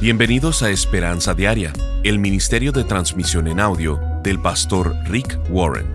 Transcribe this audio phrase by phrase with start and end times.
[0.00, 1.72] Bienvenidos a Esperanza Diaria,
[2.04, 5.88] el Ministerio de Transmisión en Audio del pastor Rick Warren.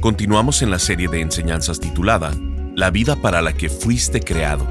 [0.00, 2.32] Continuamos en la serie de enseñanzas titulada
[2.74, 4.66] La vida para la que fuiste creado.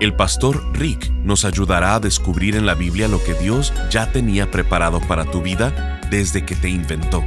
[0.00, 4.50] El pastor Rick nos ayudará a descubrir en la Biblia lo que Dios ya tenía
[4.50, 7.24] preparado para tu vida desde que te inventó.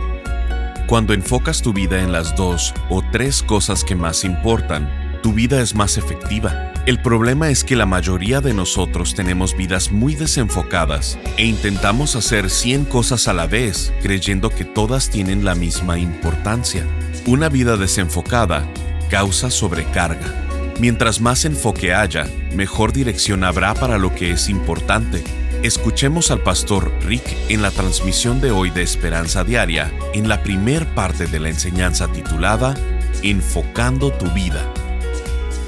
[0.86, 5.61] Cuando enfocas tu vida en las dos o tres cosas que más importan, tu vida
[5.61, 11.20] es más efectiva el problema es que la mayoría de nosotros tenemos vidas muy desenfocadas
[11.38, 16.83] e intentamos hacer 100 cosas a la vez creyendo que todas tienen la misma importancia.
[17.28, 18.68] Una vida desenfocada
[19.11, 20.33] causa sobrecarga.
[20.80, 22.25] Mientras más enfoque haya,
[22.56, 25.24] mejor dirección habrá para lo que es importante.
[25.61, 30.88] Escuchemos al pastor Rick en la transmisión de hoy de Esperanza Diaria, en la primer
[30.96, 32.73] parte de la enseñanza titulada
[33.22, 34.73] Enfocando tu vida.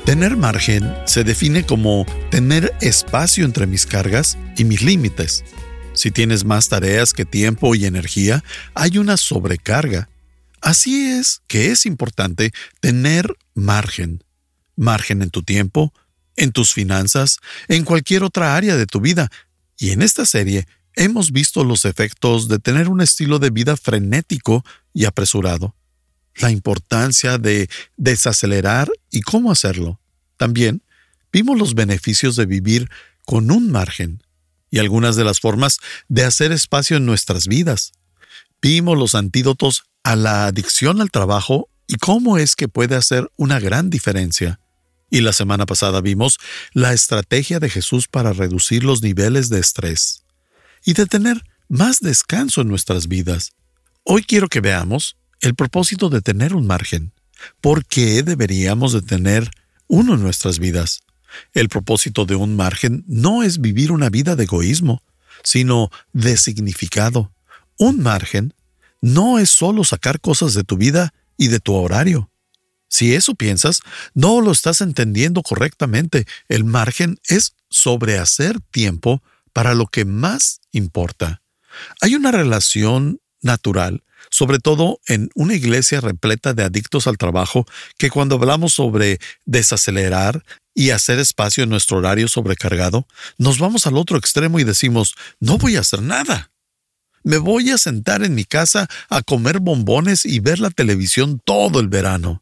[0.05, 5.43] Tener margen se define como tener espacio entre mis cargas y mis límites.
[5.93, 10.09] Si tienes más tareas que tiempo y energía, hay una sobrecarga.
[10.59, 14.23] Así es que es importante tener margen.
[14.76, 15.93] Margen en tu tiempo,
[16.35, 19.29] en tus finanzas, en cualquier otra área de tu vida.
[19.77, 24.65] Y en esta serie hemos visto los efectos de tener un estilo de vida frenético
[24.93, 25.76] y apresurado
[26.35, 29.99] la importancia de desacelerar y cómo hacerlo.
[30.38, 30.84] También
[31.32, 32.90] vimos los beneficios de vivir
[33.26, 34.23] con un margen
[34.70, 37.91] y algunas de las formas de hacer espacio en nuestras vidas.
[38.62, 43.60] Vimos los antídotos a la adicción al trabajo y cómo es que puede hacer una
[43.60, 44.60] gran diferencia.
[45.10, 46.38] Y la semana pasada vimos
[46.71, 50.23] la estrategia de Jesús para reducir los niveles de estrés
[50.85, 53.51] y de tener más descanso en nuestras vidas.
[54.04, 57.11] Hoy quiero que veamos el propósito de tener un margen.
[57.59, 59.49] ¿Por qué deberíamos de tener
[59.87, 61.01] uno en nuestras vidas?
[61.53, 65.01] El propósito de un margen no es vivir una vida de egoísmo,
[65.44, 67.33] sino de significado.
[67.78, 68.53] Un margen
[69.01, 72.29] no es solo sacar cosas de tu vida y de tu horario.
[72.87, 73.79] Si eso piensas,
[74.13, 76.27] no lo estás entendiendo correctamente.
[76.49, 79.23] El margen es sobrehacer tiempo
[79.53, 81.41] para lo que más importa.
[82.01, 87.66] Hay una relación natural sobre todo en una iglesia repleta de adictos al trabajo,
[87.97, 90.44] que cuando hablamos sobre desacelerar
[90.74, 93.07] y hacer espacio en nuestro horario sobrecargado,
[93.38, 96.52] nos vamos al otro extremo y decimos, no voy a hacer nada.
[97.24, 101.79] Me voy a sentar en mi casa a comer bombones y ver la televisión todo
[101.79, 102.41] el verano.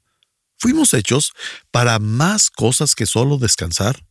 [0.57, 1.33] Fuimos hechos
[1.71, 4.05] para más cosas que solo descansar.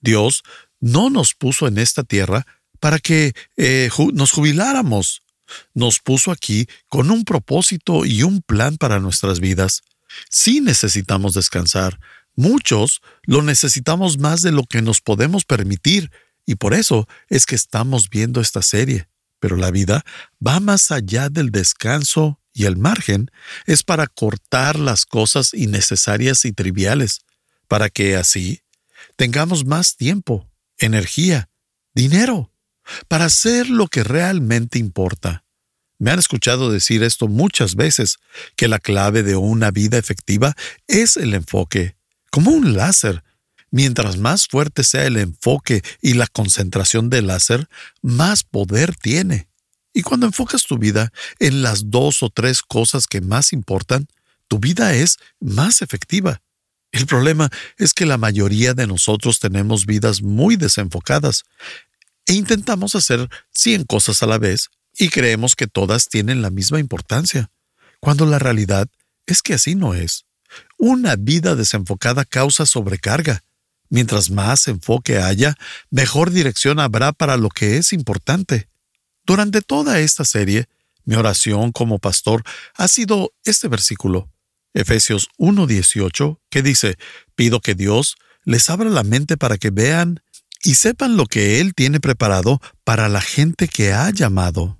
[0.00, 0.42] Dios
[0.80, 2.46] no nos puso en esta tierra
[2.80, 5.22] para que eh, nos jubiláramos
[5.74, 9.82] nos puso aquí con un propósito y un plan para nuestras vidas.
[10.30, 11.98] Sí necesitamos descansar.
[12.34, 16.10] Muchos lo necesitamos más de lo que nos podemos permitir,
[16.46, 19.08] y por eso es que estamos viendo esta serie.
[19.40, 20.04] Pero la vida
[20.44, 23.30] va más allá del descanso y el margen
[23.66, 27.20] es para cortar las cosas innecesarias y triviales,
[27.68, 28.62] para que así
[29.16, 31.50] tengamos más tiempo, energía,
[31.94, 32.50] dinero
[33.08, 35.44] para hacer lo que realmente importa.
[35.98, 38.18] Me han escuchado decir esto muchas veces,
[38.56, 40.54] que la clave de una vida efectiva
[40.86, 41.96] es el enfoque,
[42.30, 43.24] como un láser.
[43.70, 47.68] Mientras más fuerte sea el enfoque y la concentración del láser,
[48.00, 49.48] más poder tiene.
[49.92, 54.06] Y cuando enfocas tu vida en las dos o tres cosas que más importan,
[54.46, 56.40] tu vida es más efectiva.
[56.92, 61.44] El problema es que la mayoría de nosotros tenemos vidas muy desenfocadas
[62.28, 66.78] e intentamos hacer 100 cosas a la vez y creemos que todas tienen la misma
[66.78, 67.50] importancia,
[68.00, 68.86] cuando la realidad
[69.26, 70.26] es que así no es.
[70.76, 73.42] Una vida desenfocada causa sobrecarga.
[73.90, 75.56] Mientras más enfoque haya,
[75.90, 78.68] mejor dirección habrá para lo que es importante.
[79.24, 80.68] Durante toda esta serie,
[81.04, 82.42] mi oración como pastor
[82.74, 84.30] ha sido este versículo,
[84.74, 86.98] Efesios 1.18, que dice,
[87.34, 90.20] pido que Dios les abra la mente para que vean
[90.62, 94.78] y sepan lo que Él tiene preparado para la gente que ha llamado.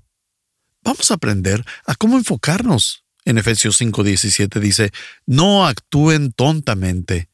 [0.83, 3.05] Vamos a aprender a cómo enfocarnos.
[3.25, 4.91] En Efesios 5:17 dice,
[5.27, 7.29] no actúen tontamente,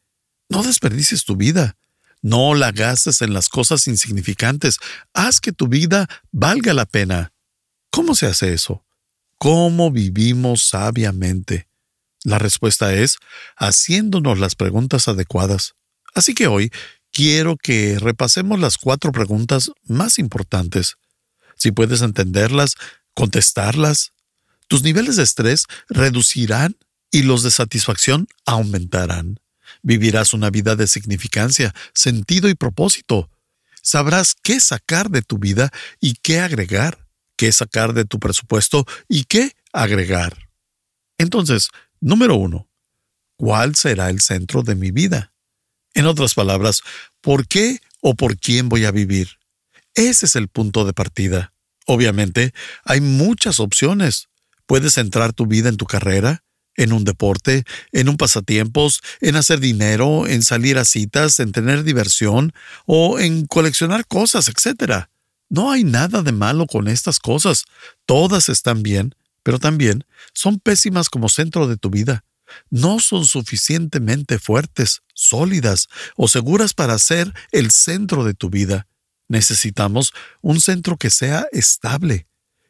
[0.48, 1.76] no desperdicies tu vida,
[2.20, 4.78] no la gastes en las cosas insignificantes,
[5.12, 7.32] haz que tu vida valga la pena.
[7.90, 8.84] ¿Cómo se hace eso?
[9.38, 11.68] ¿Cómo vivimos sabiamente?
[12.24, 13.18] La respuesta es
[13.56, 15.74] haciéndonos las preguntas adecuadas.
[16.14, 16.72] Así que hoy
[17.14, 20.96] quiero que repasemos las cuatro preguntas más importantes.
[21.56, 22.74] Si puedes entenderlas,
[23.14, 24.12] contestarlas,
[24.66, 26.76] tus niveles de estrés reducirán
[27.12, 29.38] y los de satisfacción aumentarán.
[29.82, 33.30] Vivirás una vida de significancia, sentido y propósito.
[33.80, 35.70] sabrás qué sacar de tu vida
[36.00, 37.06] y qué agregar,
[37.36, 40.48] qué sacar de tu presupuesto y qué agregar.
[41.18, 41.68] Entonces,
[42.00, 42.66] número uno,
[43.36, 45.33] ¿cuál será el centro de mi vida?
[45.94, 46.82] En otras palabras,
[47.20, 49.38] ¿por qué o por quién voy a vivir?
[49.94, 51.52] Ese es el punto de partida.
[51.86, 52.52] Obviamente,
[52.84, 54.28] hay muchas opciones.
[54.66, 56.42] Puedes centrar tu vida en tu carrera,
[56.76, 61.84] en un deporte, en un pasatiempos, en hacer dinero, en salir a citas, en tener
[61.84, 62.52] diversión
[62.86, 65.04] o en coleccionar cosas, etc.
[65.48, 67.64] No hay nada de malo con estas cosas.
[68.06, 69.14] Todas están bien,
[69.44, 72.24] pero también son pésimas como centro de tu vida.
[72.70, 78.86] No son suficientemente fuertes, sólidas o seguras para ser el centro de tu vida.
[79.28, 80.12] Necesitamos
[80.42, 82.26] un centro que sea estable,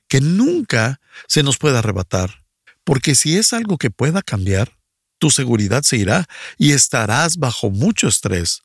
[0.09, 2.45] que nunca se nos pueda arrebatar
[2.85, 4.79] porque si es algo que pueda cambiar,
[5.19, 6.29] tu seguridad se irá
[6.59, 8.63] y estarás bajo mucho estrés.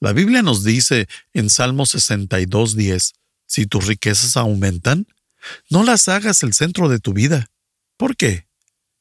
[0.00, 3.12] La Biblia nos dice en Salmo 62.10,
[3.46, 5.06] si tus riquezas aumentan,
[5.68, 7.50] no las hagas el centro de tu vida.
[7.96, 8.45] ¿Por qué?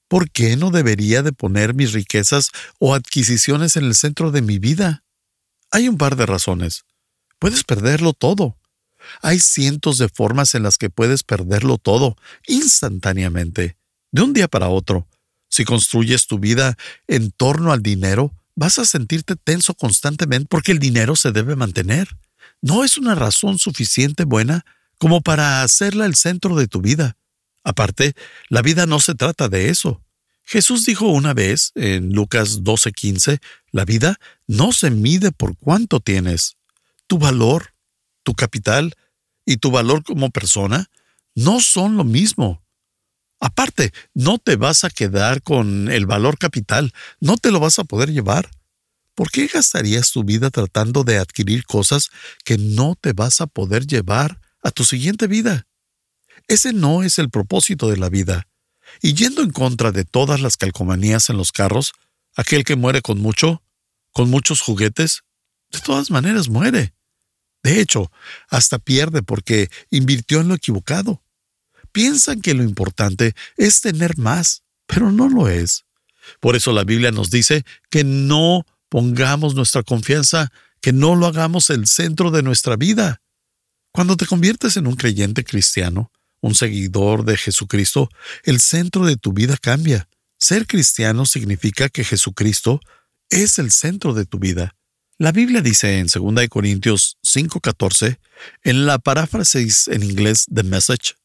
[0.07, 4.59] ¿Por qué no debería de poner mis riquezas o adquisiciones en el centro de mi
[4.59, 5.03] vida?
[5.71, 6.85] Hay un par de razones.
[7.39, 8.57] Puedes perderlo todo.
[9.21, 12.15] Hay cientos de formas en las que puedes perderlo todo
[12.47, 13.77] instantáneamente
[14.11, 15.07] de un día para otro.
[15.49, 20.79] Si construyes tu vida en torno al dinero, vas a sentirte tenso constantemente porque el
[20.79, 22.07] dinero se debe mantener.
[22.61, 24.65] No es una razón suficiente buena
[24.97, 27.17] como para hacerla el centro de tu vida.
[27.65, 28.13] Aparte,
[28.47, 30.01] la vida no se trata de eso.
[30.43, 33.39] Jesús dijo una vez en Lucas 12:15,
[33.71, 34.17] la vida
[34.47, 36.55] no se mide por cuánto tienes.
[37.07, 37.73] Tu valor,
[38.23, 38.93] tu capital
[39.45, 40.91] y tu valor como persona
[41.33, 42.63] no son lo mismo.
[43.39, 47.83] Aparte, no te vas a quedar con el valor capital, no te lo vas a
[47.83, 48.49] poder llevar.
[49.15, 52.09] ¿Por qué gastarías tu vida tratando de adquirir cosas
[52.43, 55.67] que no te vas a poder llevar a tu siguiente vida?
[56.47, 58.47] Ese no es el propósito de la vida.
[59.01, 61.93] Y yendo en contra de todas las calcomanías en los carros,
[62.35, 63.63] aquel que muere con mucho,
[64.11, 65.23] con muchos juguetes,
[65.71, 66.93] de todas maneras muere.
[67.63, 68.11] De hecho,
[68.49, 71.23] hasta pierde porque invirtió en lo equivocado
[71.95, 75.85] piensan que lo importante es tener más, pero no lo es.
[76.41, 80.51] Por eso la Biblia nos dice que no pongamos nuestra confianza,
[80.81, 83.21] que no lo hagamos el centro de nuestra vida.
[83.93, 86.11] Cuando te conviertes en un creyente cristiano,
[86.41, 88.09] un seguidor de Jesucristo,
[88.43, 90.07] el centro de tu vida cambia.
[90.37, 92.79] Ser cristiano significa que Jesucristo
[93.29, 94.75] es el centro de tu vida.
[95.17, 98.19] La Biblia dice en 2 Corintios 5:14,
[98.63, 101.15] en la paráfrasis en inglés The Message,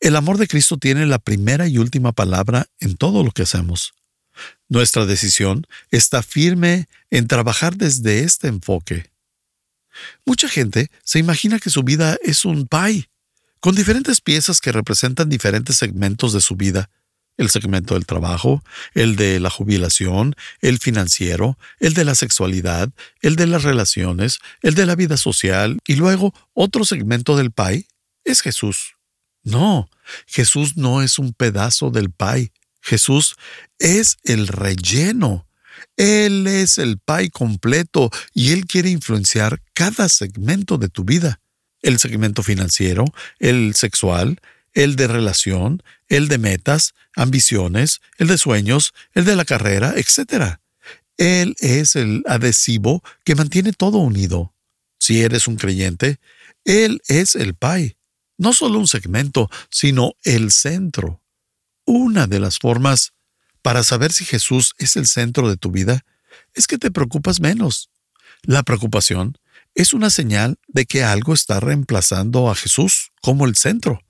[0.00, 3.92] el amor de Cristo tiene la primera y última palabra en todo lo que hacemos.
[4.68, 9.10] Nuestra decisión está firme en trabajar desde este enfoque.
[10.24, 13.10] Mucha gente se imagina que su vida es un pie,
[13.60, 16.90] con diferentes piezas que representan diferentes segmentos de su vida.
[17.36, 18.64] El segmento del trabajo,
[18.94, 22.90] el de la jubilación, el financiero, el de la sexualidad,
[23.20, 27.86] el de las relaciones, el de la vida social y luego otro segmento del pie
[28.24, 28.96] es Jesús.
[29.44, 29.88] No,
[30.26, 32.50] Jesús no es un pedazo del pay.
[32.80, 33.36] Jesús
[33.78, 35.46] es el relleno.
[35.96, 41.40] Él es el pay completo y Él quiere influenciar cada segmento de tu vida.
[41.82, 43.04] El segmento financiero,
[43.38, 44.40] el sexual,
[44.74, 50.56] el de relación, el de metas, ambiciones, el de sueños, el de la carrera, etc.
[51.16, 54.54] Él es el adhesivo que mantiene todo unido.
[54.98, 56.18] Si eres un creyente,
[56.64, 57.98] Él es el pay
[58.38, 61.20] no solo un segmento, sino el centro.
[61.84, 63.12] Una de las formas
[63.60, 66.04] para saber si Jesús es el centro de tu vida
[66.54, 67.90] es que te preocupas menos.
[68.42, 69.36] La preocupación
[69.78, 74.02] es una señal de que algo está reemplazando a Jesús como el centro.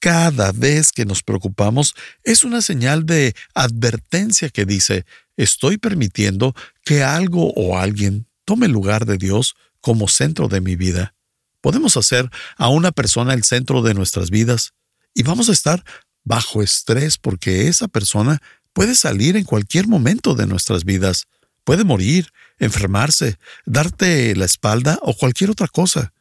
[0.00, 5.06] Cada vez que nos preocupamos es una señal de advertencia que dice,
[5.38, 10.76] estoy permitiendo que algo o alguien tome el lugar de Dios como centro de mi
[10.76, 11.14] vida.
[11.62, 14.74] Podemos hacer a una persona el centro de nuestras vidas
[15.14, 15.82] y vamos a estar
[16.22, 18.42] bajo estrés porque esa persona
[18.74, 21.28] puede salir en cualquier momento de nuestras vidas,
[21.68, 26.14] puede morir, enfermarse, darte la espalda o cualquier otra cosa.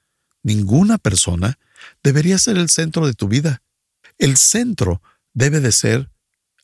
[0.43, 1.57] Ninguna persona
[2.03, 3.61] debería ser el centro de tu vida.
[4.17, 5.01] El centro
[5.33, 6.11] debe de ser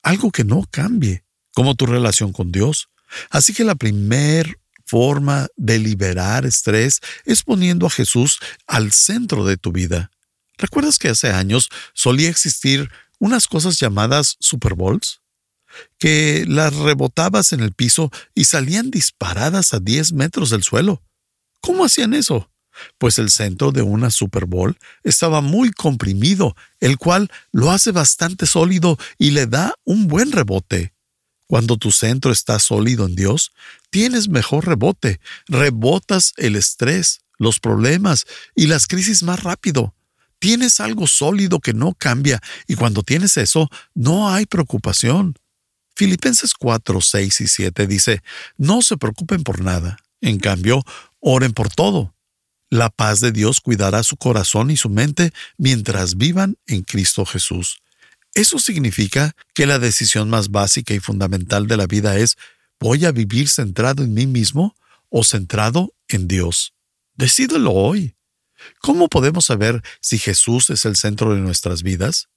[0.02, 1.24] algo que no cambie,
[1.54, 2.90] como tu relación con Dios.
[3.30, 9.56] Así que la primer forma de liberar estrés es poniendo a Jesús al centro de
[9.56, 10.12] tu vida.
[10.58, 15.23] ¿Recuerdas que hace años solía existir unas cosas llamadas Super Bowls?
[15.98, 21.02] Que las rebotabas en el piso y salían disparadas a 10 metros del suelo.
[21.62, 22.50] ¿Cómo hacían eso?
[22.98, 28.46] pues el centro de una Super Bowl estaba muy comprimido, el cual lo hace bastante
[28.46, 30.94] sólido y le da un buen rebote.
[31.48, 33.52] Cuando tu centro está sólido en Dios,
[33.90, 38.26] tienes mejor rebote, rebotas el estrés, los problemas
[38.56, 39.94] y las crisis más rápido.
[40.40, 45.36] Tienes algo sólido que no cambia y cuando tienes eso, no hay preocupación.
[45.96, 48.24] Filipenses 4, 6 y 7 dice,
[48.58, 50.84] no se preocupen por nada, en cambio,
[51.20, 52.14] oren por todo.
[52.70, 57.78] La paz de Dios cuidará su corazón y su mente mientras vivan en Cristo Jesús.
[58.34, 62.36] Eso significa que la decisión más básica y fundamental de la vida es
[62.80, 64.76] ¿voy a vivir centrado en mí mismo
[65.10, 66.74] o centrado en Dios?
[67.16, 68.16] Decídelo hoy.
[68.80, 72.30] ¿Cómo podemos saber si Jesús es el centro de nuestras vidas?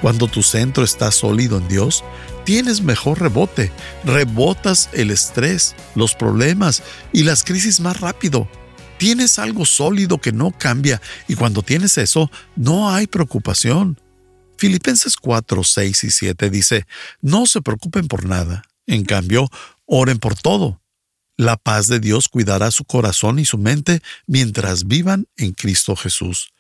[0.01, 2.05] Cuando tu centro está sólido en Dios,
[2.45, 3.73] tienes mejor rebote,
[4.05, 8.49] rebotas el estrés, los problemas y las crisis más rápido.
[8.97, 13.99] Tienes algo sólido que no cambia y cuando tienes eso, no hay preocupación.
[14.61, 16.87] Filipenses 4, 6 y 7 dice,
[17.23, 19.49] no se preocupen por nada, en cambio,
[19.87, 20.83] oren por todo.
[21.39, 26.53] La paz de Dios cuidará su corazón y su mente mientras vivan en Cristo Jesús.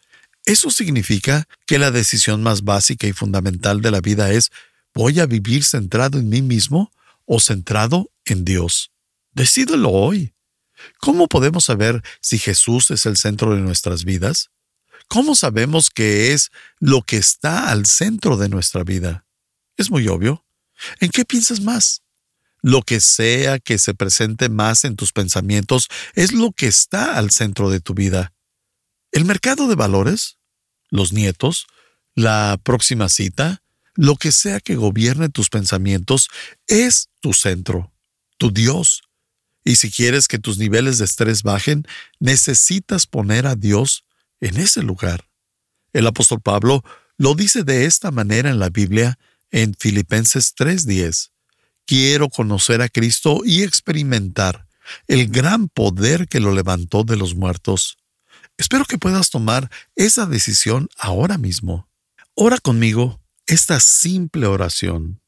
[0.46, 4.50] Eso significa que la decisión más básica y fundamental de la vida es,
[4.94, 6.90] ¿voy a vivir centrado en mí mismo
[7.26, 8.92] o centrado en Dios?
[9.32, 10.32] Decídelo hoy.
[11.00, 14.48] ¿Cómo podemos saber si Jesús es el centro de nuestras vidas?
[15.10, 19.26] ¿Cómo sabemos que es lo que está al centro de nuestra vida?
[19.76, 20.46] Es muy obvio.
[21.00, 22.02] ¿En qué piensas más?
[22.62, 27.32] Lo que sea que se presente más en tus pensamientos es lo que está al
[27.32, 28.32] centro de tu vida.
[29.10, 30.38] ¿El mercado de valores?
[30.90, 31.66] ¿Los nietos?
[32.14, 33.64] ¿La próxima cita?
[33.96, 36.28] Lo que sea que gobierne tus pensamientos
[36.68, 37.92] es tu centro,
[38.38, 39.02] tu Dios.
[39.64, 41.84] Y si quieres que tus niveles de estrés bajen,
[42.20, 44.04] necesitas poner a Dios
[44.40, 45.28] en ese lugar.
[45.92, 46.84] El apóstol Pablo
[47.16, 49.18] lo dice de esta manera en la Biblia
[49.50, 51.32] en Filipenses 3:10.
[51.86, 54.66] Quiero conocer a Cristo y experimentar
[55.06, 57.98] el gran poder que lo levantó de los muertos.
[58.56, 61.88] Espero que puedas tomar esa decisión ahora mismo.
[62.34, 65.20] Ora conmigo esta simple oración.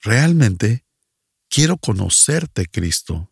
[0.00, 0.84] ¿Realmente
[1.48, 3.30] quiero conocerte, Cristo.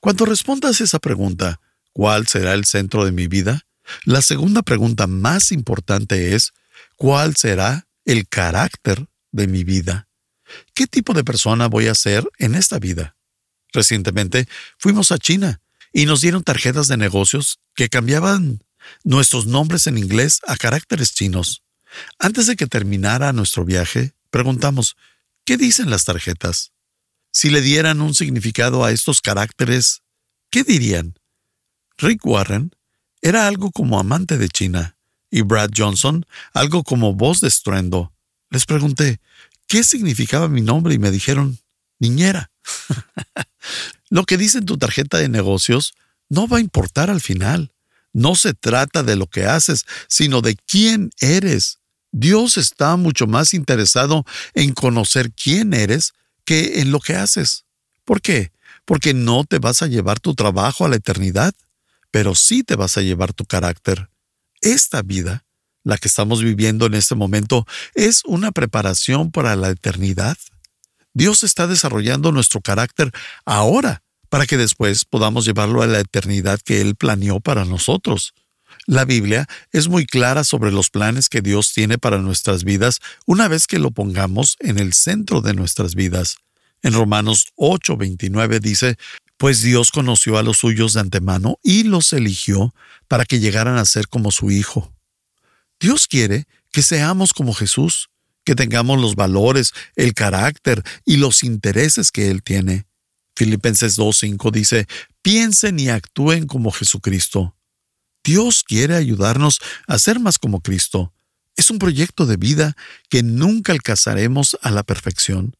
[0.00, 1.60] Cuando respondas esa pregunta,
[1.98, 3.66] ¿cuál será el centro de mi vida?
[4.04, 6.52] La segunda pregunta más importante es,
[6.94, 10.06] ¿cuál será el carácter de mi vida?
[10.74, 13.16] ¿Qué tipo de persona voy a ser en esta vida?
[13.72, 14.46] Recientemente
[14.78, 15.60] fuimos a China
[15.92, 18.62] y nos dieron tarjetas de negocios que cambiaban
[19.02, 21.64] nuestros nombres en inglés a caracteres chinos.
[22.20, 24.94] Antes de que terminara nuestro viaje, preguntamos,
[25.44, 26.70] ¿qué dicen las tarjetas?
[27.32, 30.02] Si le dieran un significado a estos caracteres,
[30.48, 31.17] ¿qué dirían?
[31.98, 32.74] Rick Warren
[33.20, 34.96] era algo como amante de China
[35.30, 36.24] y Brad Johnson
[36.54, 38.12] algo como voz de estruendo.
[38.50, 39.20] Les pregunté,
[39.66, 40.94] ¿qué significaba mi nombre?
[40.94, 41.58] Y me dijeron,
[41.98, 42.50] niñera.
[44.10, 45.94] Lo que dice en tu tarjeta de negocios
[46.28, 47.72] no va a importar al final.
[48.12, 51.78] No se trata de lo que haces, sino de quién eres.
[52.10, 54.24] Dios está mucho más interesado
[54.54, 56.14] en conocer quién eres
[56.44, 57.66] que en lo que haces.
[58.04, 58.50] ¿Por qué?
[58.86, 61.52] Porque no te vas a llevar tu trabajo a la eternidad,
[62.10, 64.10] pero sí te vas a llevar tu carácter.
[64.60, 65.44] Esta vida,
[65.84, 70.36] la que estamos viviendo en este momento, es una preparación para la eternidad.
[71.14, 73.12] Dios está desarrollando nuestro carácter
[73.44, 78.34] ahora para que después podamos llevarlo a la eternidad que Él planeó para nosotros.
[78.86, 83.48] La Biblia es muy clara sobre los planes que Dios tiene para nuestras vidas una
[83.48, 86.36] vez que lo pongamos en el centro de nuestras vidas.
[86.82, 88.96] En Romanos 8:29 dice,
[89.38, 92.74] Pues Dios conoció a los suyos de antemano y los eligió
[93.06, 94.92] para que llegaran a ser como su Hijo.
[95.80, 98.10] Dios quiere que seamos como Jesús,
[98.44, 102.86] que tengamos los valores, el carácter y los intereses que Él tiene.
[103.36, 104.86] Filipenses 2.5 dice,
[105.22, 107.54] piensen y actúen como Jesucristo.
[108.24, 111.12] Dios quiere ayudarnos a ser más como Cristo.
[111.56, 112.76] Es un proyecto de vida
[113.08, 115.56] que nunca alcanzaremos a la perfección,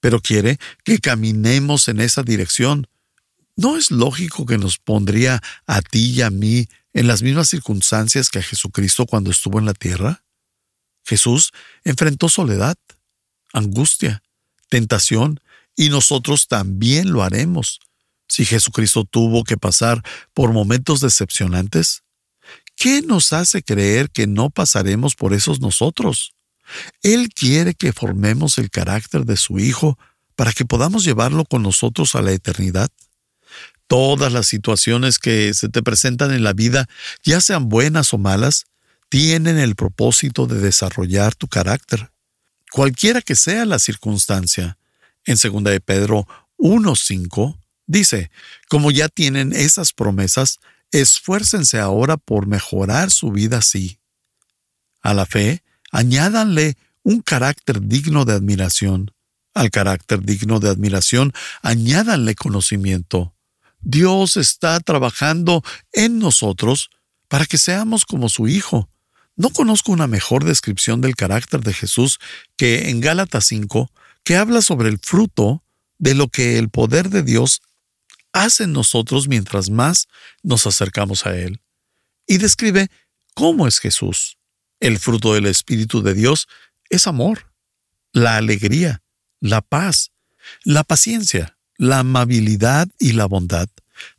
[0.00, 2.88] pero quiere que caminemos en esa dirección.
[3.60, 8.30] ¿No es lógico que nos pondría a ti y a mí en las mismas circunstancias
[8.30, 10.24] que a Jesucristo cuando estuvo en la tierra?
[11.04, 11.50] Jesús
[11.84, 12.78] enfrentó soledad,
[13.52, 14.22] angustia,
[14.70, 15.40] tentación,
[15.76, 17.80] y nosotros también lo haremos.
[18.28, 22.02] Si Jesucristo tuvo que pasar por momentos decepcionantes,
[22.76, 26.32] ¿qué nos hace creer que no pasaremos por esos nosotros?
[27.02, 29.98] Él quiere que formemos el carácter de su Hijo
[30.34, 32.90] para que podamos llevarlo con nosotros a la eternidad.
[33.90, 36.88] Todas las situaciones que se te presentan en la vida,
[37.24, 38.66] ya sean buenas o malas,
[39.08, 42.12] tienen el propósito de desarrollar tu carácter.
[42.70, 44.78] Cualquiera que sea la circunstancia.
[45.24, 48.30] En 2 de Pedro 1.5 dice,
[48.68, 50.60] como ya tienen esas promesas,
[50.92, 53.98] esfuércense ahora por mejorar su vida así.
[55.02, 59.10] A la fe, añádanle un carácter digno de admiración.
[59.52, 63.34] Al carácter digno de admiración, añádanle conocimiento.
[63.80, 65.62] Dios está trabajando
[65.92, 66.90] en nosotros
[67.28, 68.88] para que seamos como su Hijo,
[69.40, 72.18] no conozco una mejor descripción del carácter de Jesús
[72.58, 73.90] que en Gálatas 5,
[74.22, 75.64] que habla sobre el fruto
[75.98, 77.62] de lo que el poder de Dios
[78.34, 80.08] hace en nosotros mientras más
[80.42, 81.62] nos acercamos a Él.
[82.26, 82.90] Y describe
[83.32, 84.36] cómo es Jesús.
[84.78, 86.46] El fruto del Espíritu de Dios
[86.90, 87.50] es amor,
[88.12, 89.02] la alegría,
[89.40, 90.12] la paz,
[90.64, 93.66] la paciencia, la amabilidad y la bondad.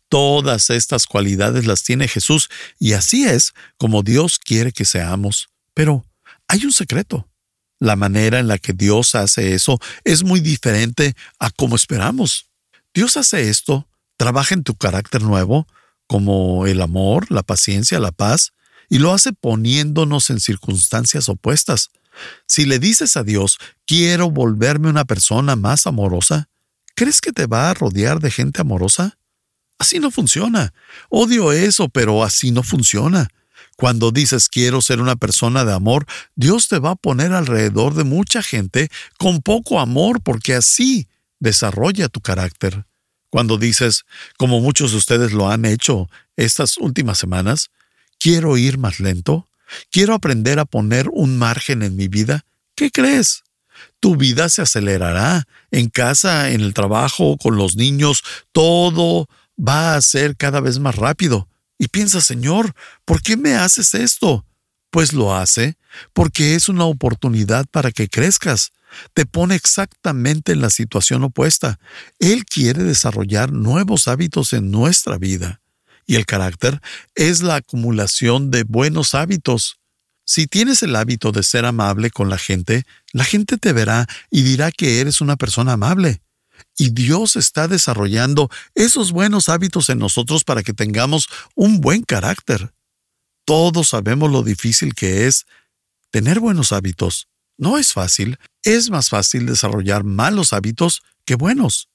[0.10, 5.50] Todas estas cualidades las tiene Jesús y así es como Dios quiere que seamos.
[5.76, 6.04] Pero
[6.48, 7.30] hay un secreto.
[7.80, 12.48] La manera en la que Dios hace eso es muy diferente a como esperamos.
[12.96, 15.68] Dios hace esto, trabaja en tu carácter nuevo,
[16.08, 18.54] como el amor, la paciencia, la paz,
[18.90, 21.92] y lo hace poniéndonos en circunstancias opuestas.
[22.48, 26.50] Si le dices a Dios, quiero volverme una persona más amorosa,
[26.96, 29.18] ¿crees que te va a rodear de gente amorosa?
[29.78, 30.74] Así no funciona.
[31.10, 33.28] Odio eso, pero así no funciona.
[33.78, 38.04] Cuando dices quiero ser una persona de amor, Dios te va a poner alrededor de
[38.04, 41.08] mucha gente con poco amor porque así
[41.40, 42.86] desarrolla tu carácter.
[43.32, 44.06] Cuando dices,
[44.38, 47.72] como muchos de ustedes lo han hecho estas últimas semanas,
[48.20, 49.48] quiero ir más lento,
[49.90, 53.44] quiero aprender a poner un margen en mi vida, ¿qué crees?
[54.00, 60.02] Tu vida se acelerará en casa, en el trabajo, con los niños, todo va a
[60.02, 61.48] ser cada vez más rápido.
[61.78, 62.74] Y piensa, Señor,
[63.06, 64.46] ¿por qué me haces esto?
[64.90, 65.78] Pues lo hace
[66.14, 68.72] porque es una oportunidad para que crezcas.
[69.14, 71.80] Te pone exactamente en la situación opuesta.
[72.20, 75.62] Él quiere desarrollar nuevos hábitos en nuestra vida.
[76.06, 76.82] Y el carácter
[77.16, 79.80] es la acumulación de buenos hábitos.
[80.26, 84.44] Si tienes el hábito de ser amable con la gente, la gente te verá y
[84.44, 86.22] dirá que eres una persona amable.
[86.78, 92.74] Y Dios está desarrollando esos buenos hábitos en nosotros para que tengamos un buen carácter.
[93.46, 95.46] Todos sabemos lo difícil que es
[96.12, 97.28] tener buenos hábitos.
[97.58, 101.90] No es fácil, es más fácil desarrollar malos hábitos que buenos.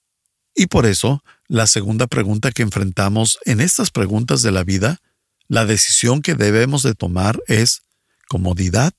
[0.55, 5.01] Y por eso, la segunda pregunta que enfrentamos en estas preguntas de la vida,
[5.49, 7.83] la decisión que debemos de tomar es
[8.29, 8.93] comodidad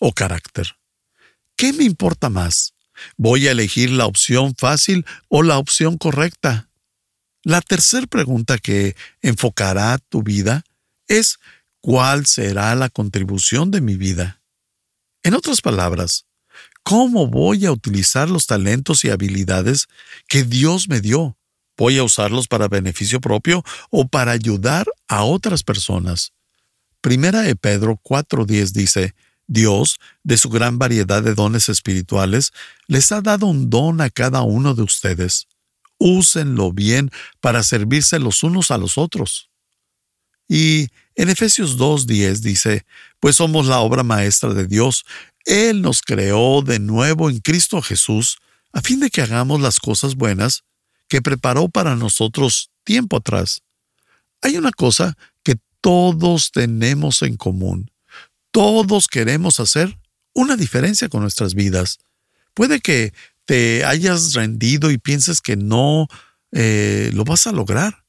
[0.00, 0.77] o carácter.
[1.58, 2.72] ¿Qué me importa más?
[3.16, 6.70] ¿Voy a elegir la opción fácil o la opción correcta?
[7.42, 10.62] La tercera pregunta que enfocará tu vida
[11.08, 11.40] es
[11.80, 14.40] ¿cuál será la contribución de mi vida?
[15.24, 16.26] En otras palabras,
[16.84, 19.88] ¿cómo voy a utilizar los talentos y habilidades
[20.28, 21.36] que Dios me dio?
[21.76, 26.32] ¿Voy a usarlos para beneficio propio o para ayudar a otras personas?
[27.00, 29.14] Primera de Pedro 4.10 dice,
[29.48, 32.52] Dios, de su gran variedad de dones espirituales,
[32.86, 35.48] les ha dado un don a cada uno de ustedes.
[35.98, 39.50] Úsenlo bien para servirse los unos a los otros.
[40.46, 42.86] Y en Efesios 2.10 dice,
[43.20, 45.04] pues somos la obra maestra de Dios.
[45.44, 48.38] Él nos creó de nuevo en Cristo Jesús,
[48.72, 50.64] a fin de que hagamos las cosas buenas
[51.08, 53.62] que preparó para nosotros tiempo atrás.
[54.42, 57.90] Hay una cosa que todos tenemos en común.
[58.58, 60.00] Todos queremos hacer
[60.34, 62.00] una diferencia con nuestras vidas.
[62.54, 66.08] Puede que te hayas rendido y pienses que no
[66.50, 68.04] eh, lo vas a lograr,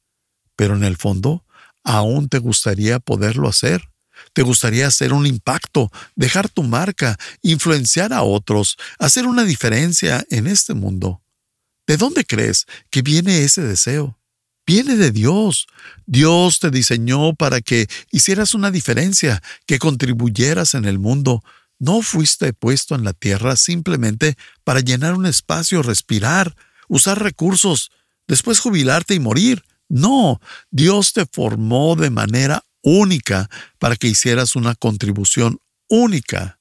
[0.55, 1.45] pero en el fondo
[1.83, 3.91] aún te gustaría poderlo hacer.
[4.33, 10.47] Te gustaría hacer un impacto, dejar tu marca, influenciar a otros, hacer una diferencia en
[10.47, 11.21] este mundo.
[11.85, 14.18] ¿De dónde crees que viene ese deseo?
[14.69, 15.65] Viene de Dios.
[16.05, 21.43] Dios te diseñó para que hicieras una diferencia, que contribuyeras en el mundo.
[21.79, 26.55] No fuiste puesto en la tierra simplemente para llenar un espacio, respirar,
[26.87, 27.89] usar recursos,
[28.27, 29.63] después jubilarte y morir.
[29.87, 36.59] No, Dios te formó de manera única para que hicieras una contribución única.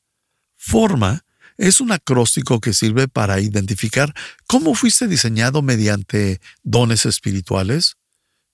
[0.57, 1.27] Forma
[1.59, 4.14] es un acróstico que sirve para identificar
[4.47, 7.98] cómo fuiste diseñado mediante dones espirituales,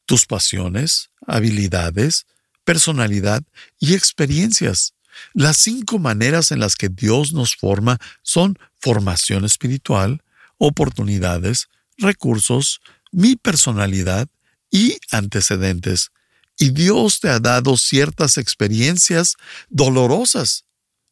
[0.07, 2.27] tus pasiones, habilidades,
[2.65, 3.43] personalidad
[3.79, 4.95] y experiencias.
[5.33, 10.23] Las cinco maneras en las que Dios nos forma son formación espiritual,
[10.59, 12.81] oportunidades, recursos,
[13.13, 14.29] mi personalidad
[14.71, 16.11] y antecedentes.
[16.59, 19.37] Y Dios te ha dado ciertas experiencias
[19.69, 20.65] dolorosas,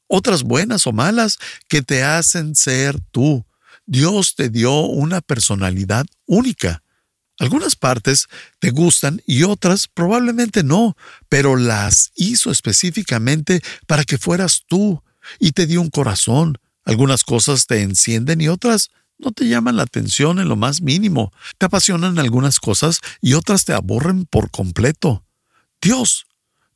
[0.06, 3.44] otras buenas o malas, que te hacen ser tú.
[3.86, 6.81] Dios te dio una personalidad única.
[7.42, 8.28] Algunas partes
[8.60, 10.96] te gustan y otras probablemente no,
[11.28, 15.02] pero las hizo específicamente para que fueras tú
[15.40, 16.58] y te dio un corazón.
[16.84, 21.32] Algunas cosas te encienden y otras no te llaman la atención en lo más mínimo.
[21.58, 25.24] Te apasionan algunas cosas y otras te aborren por completo.
[25.80, 26.26] Dios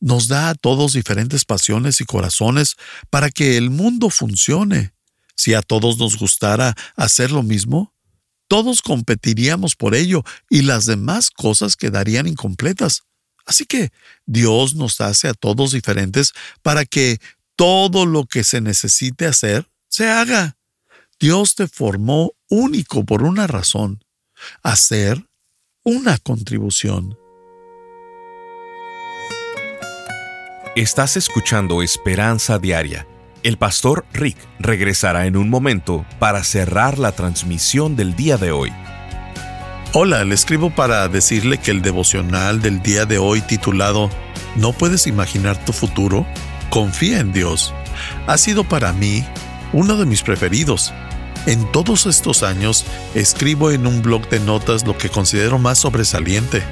[0.00, 2.74] nos da a todos diferentes pasiones y corazones
[3.09, 4.94] para que el mundo funcione.
[5.37, 7.92] Si a todos nos gustara hacer lo mismo,
[8.48, 13.02] todos competiríamos por ello y las demás cosas quedarían incompletas.
[13.44, 13.90] Así que
[14.26, 16.32] Dios nos hace a todos diferentes
[16.62, 17.18] para que
[17.54, 20.56] todo lo que se necesite hacer se haga.
[21.18, 24.04] Dios te formó único por una razón,
[24.62, 25.24] hacer
[25.82, 27.16] una contribución.
[30.74, 33.06] Estás escuchando Esperanza Diaria
[33.46, 38.72] el pastor Rick regresará en un momento para cerrar la transmisión del día de hoy.
[39.92, 44.11] Hola, le escribo para decirle que el devocional del día de hoy titulado
[44.56, 46.26] ¿No puedes imaginar tu futuro?
[46.70, 47.72] Confía en Dios.
[48.26, 49.24] Ha sido para mí
[49.72, 50.92] uno de mis preferidos.
[51.46, 56.64] En todos estos años escribo en un blog de notas lo que considero más sobresaliente.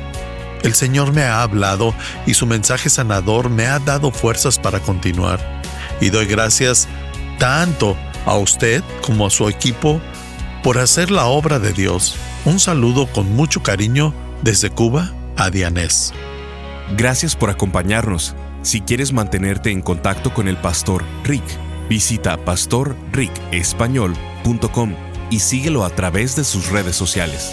[0.64, 1.94] El Señor me ha hablado
[2.26, 5.62] y su mensaje sanador me ha dado fuerzas para continuar
[6.00, 6.88] y doy gracias
[7.38, 10.00] tanto a usted como a su equipo
[10.62, 12.14] por hacer la obra de Dios.
[12.44, 16.12] Un saludo con mucho cariño desde Cuba a Dianés.
[16.96, 18.34] Gracias por acompañarnos.
[18.62, 21.44] Si quieres mantenerte en contacto con el pastor Rick,
[21.88, 24.94] visita pastorricespañol.com
[25.30, 27.52] y síguelo a través de sus redes sociales.